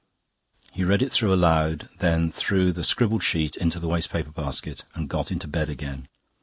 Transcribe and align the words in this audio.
He 0.71 0.83
read 0.83 1.03
it 1.03 1.11
through 1.11 1.31
aloud; 1.31 1.87
then 1.99 2.31
threw 2.31 2.71
the 2.71 2.81
scribbled 2.83 3.21
sheet 3.21 3.55
into 3.55 3.79
the 3.79 3.87
waste 3.87 4.09
paper 4.09 4.31
basket 4.31 4.83
and 4.95 5.07
got 5.07 5.31
into 5.31 5.47
bed 5.47 5.69
again. 5.69 6.07